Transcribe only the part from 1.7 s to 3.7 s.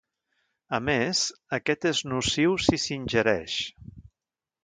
és nociu si s'ingereix.